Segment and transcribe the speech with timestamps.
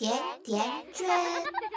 [0.00, 0.10] 甜
[0.42, 1.06] 甜圈，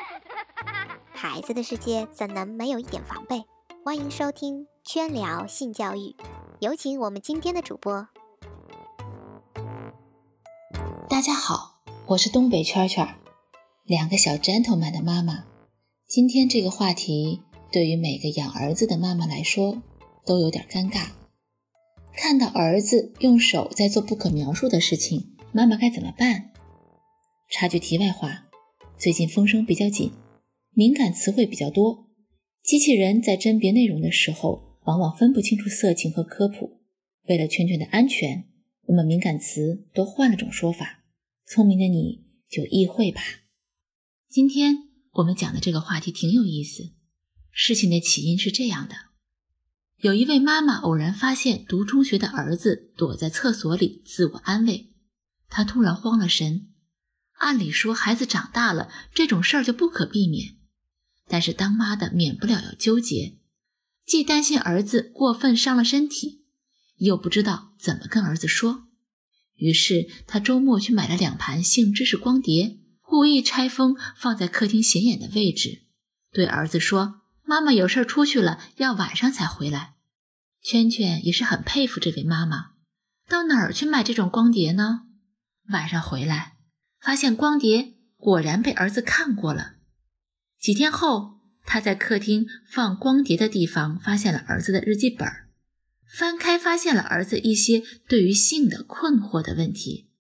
[1.12, 3.44] 孩子的世界怎能没有一点防备？
[3.84, 6.16] 欢迎收听圈聊性教育，
[6.62, 8.08] 有请我们今天的主播。
[11.10, 13.06] 大家好，我是东北圈圈，
[13.84, 15.44] 两个小 gentleman 的妈妈。
[16.08, 17.42] 今天这个话题
[17.74, 19.82] 对于每个养儿子的妈妈来说
[20.26, 21.08] 都有点尴尬。
[22.16, 26.53] 看到儿子用手在做不可描述的事情，妈妈该怎么办？
[27.50, 28.50] 插句题外话，
[28.98, 30.12] 最近风声比较紧，
[30.72, 32.10] 敏感词汇比较多，
[32.64, 36.82] 机器人在甄别内容的时候，往往分不清楚色情和科普。
[37.28, 38.50] 为了圈圈的安全，
[38.88, 41.04] 我们敏感词都换了种说法。
[41.46, 43.22] 聪明的你就意会吧。
[44.30, 46.94] 今天我们讲的这个话题挺有意思。
[47.52, 48.96] 事情的起因是这样的：
[50.00, 54.90] 有一位妈妈偶然发现读中学的儿子躲在厕所里自我安慰，
[55.48, 56.73] 她突然慌了神。
[57.44, 60.56] 按理说，孩子长大了，这种事儿就不可避免。
[61.28, 63.38] 但是当妈的免不了要纠结，
[64.06, 66.46] 既担心儿子过分伤了身体，
[66.98, 68.88] 又不知道怎么跟儿子说。
[69.56, 75.84] 于是他周末去买了两盘性知识光碟，故意拆封放在客厅显眼的位置，
[76.32, 79.94] 对儿子说：“妈妈有事出去了，要晚上才回来。”
[80.64, 82.72] 圈圈也是很佩服这位妈妈，
[83.28, 85.02] 到哪儿去买这种光碟呢？
[85.70, 86.53] 晚上回来。
[87.04, 89.74] 发现光碟果然被儿子看过了。
[90.58, 95.28] 几天后，他在客厅放光碟的地方发现了儿子的日记本，
[96.08, 100.12] 翻开发现了儿子一些对于性的困惑的问题。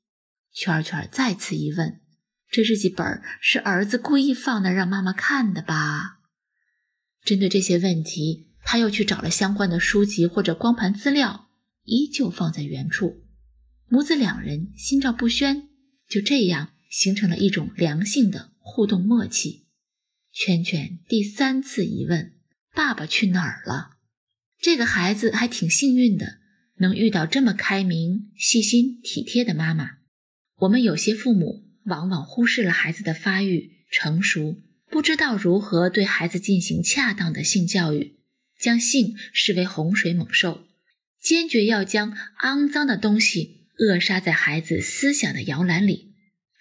[0.52, 2.02] 圈圈再次一问
[2.52, 6.20] ：“这日记本是儿子故意放那，让妈妈看的吧？”
[7.23, 11.48] 针对这些问题，他又去找了相关的书籍或者光盘资料，
[11.86, 13.23] 依旧放在原处。
[13.88, 15.70] 母子两人心照不宣，
[16.09, 16.73] 就这样。
[16.94, 19.66] 形成了一种良性的互动默契。
[20.31, 22.33] 圈圈第三次疑问
[22.72, 23.97] ：“爸爸去哪儿了？”
[24.61, 26.37] 这个孩子还挺幸运的，
[26.77, 29.98] 能遇到这么开明、细心、体贴的妈妈。
[30.59, 34.61] 我们有些父母往往忽视了孩子的发育成熟，
[34.92, 38.20] 不知道如何对孩子进行恰当的性教育，
[38.59, 40.67] 将性视为洪水猛兽，
[41.20, 46.13] 坚决要将肮脏的东西扼杀在孩子思想的摇篮里。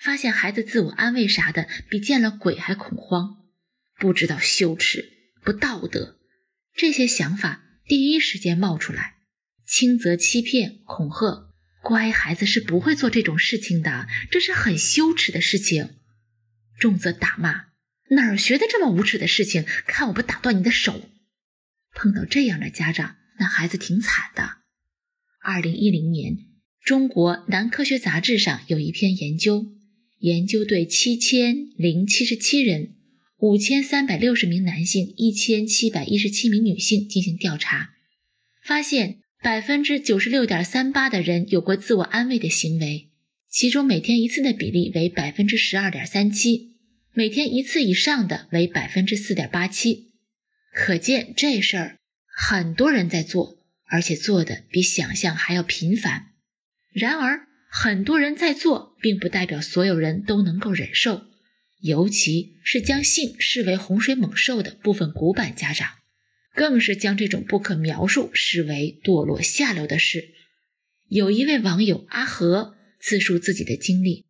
[0.03, 3.37] 发现孩子自我安慰啥的，比见了鬼还恐慌，
[4.01, 6.19] 不知道羞耻，不道德，
[6.75, 9.19] 这些想法第一时间冒出来，
[9.65, 11.55] 轻则欺骗恐吓，
[11.85, 15.91] 乖孩子是不会做这种事情的，这是很羞耻的事情；
[16.81, 17.67] 重则打骂，
[18.11, 19.65] 哪儿学的这么无耻的事情？
[19.87, 21.11] 看我不打断你的手！
[21.95, 24.63] 碰到这样的家长，那孩子挺惨的。
[25.45, 26.39] 二零一零年，
[26.85, 29.67] 中国男科学杂志上有一篇研究。
[30.23, 32.95] 研究对七千零七十七人、
[33.39, 37.91] 五千三百六十名男性、一千七百一十七名女性进行调查，
[38.63, 43.09] 发现百分之九十六点三八的人有过自我安慰的行为，
[43.51, 46.77] 其中每天一次的比例为百分之十二点三七，
[47.13, 50.13] 每天一次以上的为百分之四点八七。
[50.73, 56.29] 可见这事儿很多人在做，而且做的比想象还要频繁。
[56.93, 61.23] 然而，很多人在做，并不代表所有人都能够忍受，
[61.81, 65.89] 尤其是将性视为洪水猛兽的部分古板家长，
[66.55, 70.35] 更是将这种不可描述视为堕落下流的事。
[71.09, 74.27] 有一位网友阿和自述自己的经历：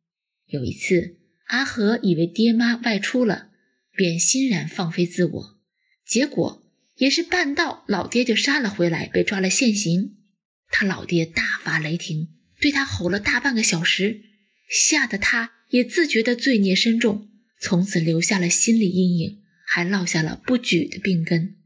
[0.47, 1.17] 有一次，
[1.47, 3.49] 阿和以为爹妈外出了，
[3.97, 5.59] 便欣然放飞自我，
[6.07, 6.63] 结果
[6.95, 10.17] 也是半道老爹就杀了回来，被抓了现行。
[10.69, 12.29] 他老爹大发雷霆。
[12.63, 14.23] 对他吼了大半个小时，
[14.71, 17.29] 吓得他也自觉的罪孽深重，
[17.61, 21.57] 从此留下了心理阴影，还落下了不举的病根。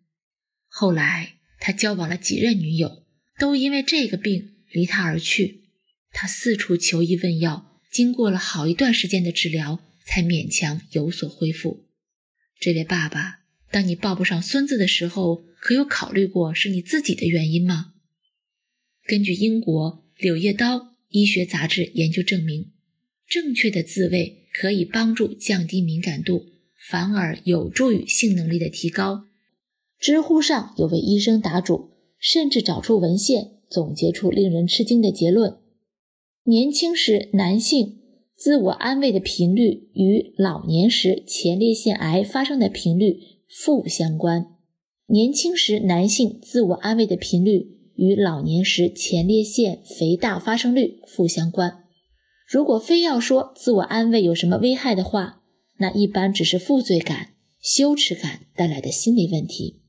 [0.69, 3.05] 后来他交往了几任女友，
[3.39, 5.65] 都因为这个病离他而去。
[6.13, 11.87] 他四处求医问药，经过了好一段时间的治疗，才勉强有所恢复。
[12.59, 13.41] 这位爸爸，
[13.71, 17.93] 当你抱不上孙子的时候，可有考虑过是你自己的原因吗？
[19.07, 20.06] 根据英国。
[20.19, 20.79] 《柳叶刀》
[21.11, 22.73] 医学杂志研究证明，
[23.29, 26.47] 正确的自慰可以帮助降低敏感度，
[26.89, 29.27] 反而有助于性能力的提高。
[30.01, 35.59] 知乎上有位医生答主，甚至找出文献，总结出令人吃惊的结论：
[36.45, 37.99] 年轻时男性
[38.35, 44.47] 自我安慰的频率与老年时前列腺癌发生的频率负相关。
[45.09, 47.76] 年轻时男性自我安慰的频率。
[47.97, 51.85] 与老年时前列腺肥大发生率负相关。
[52.47, 55.43] 如果非要说自我安慰有什么危害的话，
[55.79, 59.83] 那一般只是负罪感、羞耻感带来的心理问题。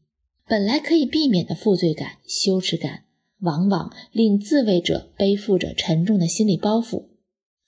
[0.47, 3.03] 本来可以避免的负罪感、羞耻感，
[3.41, 7.05] 往往令自慰者背负着沉重的心理包袱。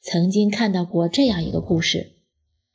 [0.01, 2.13] 曾经看到过这样一个故事：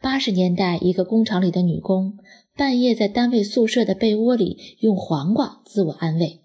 [0.02, 2.18] 八十年代，一个工厂里的女工
[2.54, 6.40] 半夜在单位宿舍的被窝里用黄瓜自我安慰，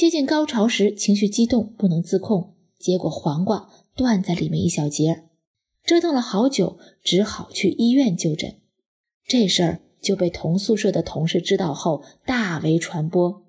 [0.00, 3.68] 接近高潮时情绪激动不能自控，结果黄瓜。
[3.94, 5.24] 断在里面一小节，
[5.84, 8.54] 折腾了好久，只好去医院就诊。
[9.26, 13.42] 这事儿就被同宿舍的同事知道后大为传播，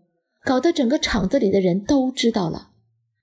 [0.43, 2.71] 搞得整个厂子里的人都知道了。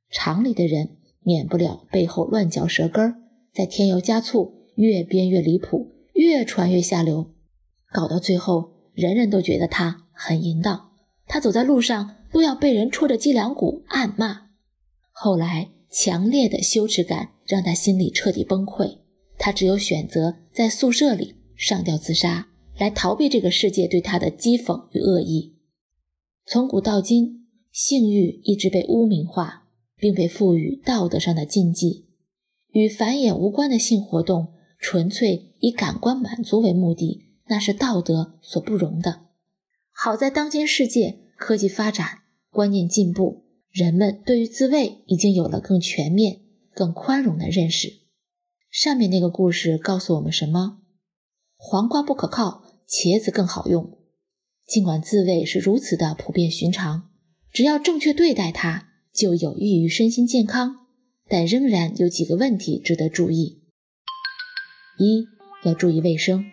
[0.09, 3.17] 厂里的人免不了背后乱嚼舌根儿，
[3.53, 7.31] 再添油加醋，越编越离谱，越传越下流，
[7.93, 10.93] 搞到最后，人人都觉得他很淫荡，
[11.27, 14.49] 他走在路上都要被人戳着脊梁骨暗骂。
[15.11, 15.71] 后来。
[15.91, 18.99] 强烈的羞耻感让他心里彻底崩溃，
[19.39, 25.57] 他只有选择在宿舍里上吊自杀，来逃避这个世界对他的讥讽与恶意。
[26.45, 29.67] 从古到今，性欲一直被污名化，
[29.97, 32.05] 并被赋予道德上的禁忌。
[32.73, 34.49] 与繁衍无关的性活动，
[34.79, 39.23] 纯粹以感官满足为目的，那是道德所不容的。
[39.91, 43.45] 好在当今世界科技发展，观念进步。
[43.71, 46.41] 人们对于自慰已经有了更全面、
[46.75, 48.01] 更宽容的认识。
[48.71, 50.81] 上面那个故事告诉我们什么？
[51.57, 53.99] 黄瓜不可靠，茄子更好用。
[54.67, 57.09] 尽管自慰是如此的普遍寻常，
[57.53, 60.87] 只要正确对待它，就有益于身心健康。
[61.29, 63.63] 但仍然有几个问题值得注意：
[64.99, 65.27] 一
[65.65, 66.45] 要注意卫生。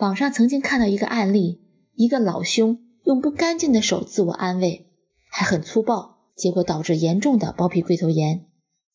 [0.00, 1.60] 网上曾经看到一个案例，
[1.94, 4.86] 一个老兄用不干净的手自我安慰，
[5.30, 6.14] 还很粗暴。
[6.34, 8.46] 结果导致严重的包皮龟头炎。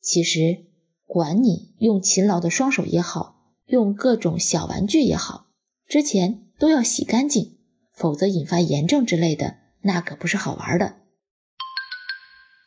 [0.02, 0.66] 其实，
[1.06, 5.46] 管你用勤劳的双手也好，用各种小玩具也好，
[5.88, 7.58] 之前都要洗干净，
[7.94, 10.98] 否则引发炎症之类的，那可不是好玩的。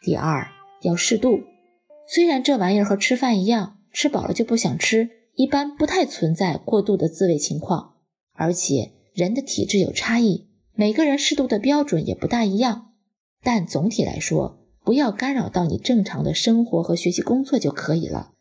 [0.02, 0.48] 第二，
[0.80, 1.40] 要适度。
[2.08, 7.96] 虽然这玩意儿和吃饭一样，吃饱了就不想吃，一般不太存在过度的自慰情况。
[8.32, 12.92] 而且人的体质有差异，每个人适度的标准也不大一样。
[13.42, 18.32] 但总体来说，不要干扰到你正常的生活和学习工作就可以了。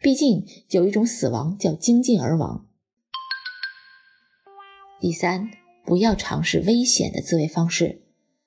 [0.00, 2.66] 毕竟有一种死亡叫精尽而亡。
[5.00, 5.50] 第三，
[5.84, 8.02] 不要尝试危险的自慰方式。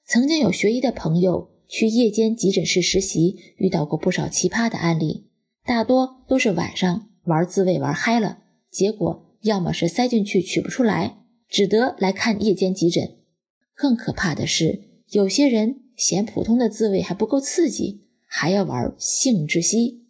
[0.06, 5.28] 曾经有学医的朋友去夜间急诊室实习，遇到过不少奇葩的案例，
[5.66, 8.40] 大多都是晚上玩自慰玩嗨了，
[8.72, 13.19] 结果要么是塞进去取不出来，只得来看夜间急诊。
[13.80, 14.81] 更可怕的是，
[15.12, 15.84] 有些人。
[16.00, 20.06] 嫌普通的自慰还不够刺激，还要玩性窒息，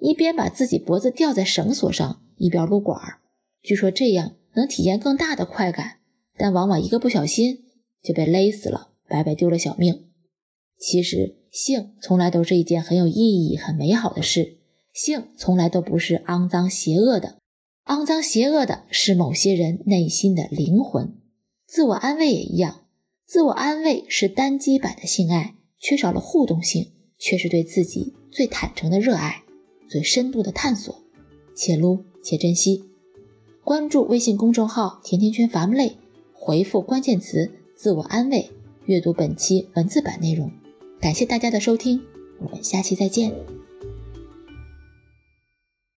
[0.00, 3.20] 一边把自己脖子吊在绳索上，一边撸管儿。
[3.62, 5.98] 据说这样能体验更大的快感，
[6.36, 7.66] 但往往一个不小心
[8.02, 10.08] 就被勒死了，白白丢了小命。
[10.76, 14.58] 其实性从来都是一件很有意义、很美好的事，
[14.92, 17.38] 性从来都不是肮脏邪恶的，
[17.84, 21.16] 肮脏邪恶的是某些人内心的灵魂。
[21.64, 22.86] 自我安慰也一样。
[23.28, 29.42] 自我安慰是单机版的性爱，缺少了互动性，却是对自己最坦诚的热爱，
[29.86, 31.04] 最深度的探索。
[31.54, 32.82] 且撸且珍惜。
[33.62, 35.98] 关注微信公众号“甜甜圈伐木累”，
[36.32, 38.50] 回复关键词“自我安慰”，
[38.86, 40.50] 阅读本期文字版内容。
[40.98, 42.00] 感谢大家的收听，
[42.40, 43.57] 我们下期再见。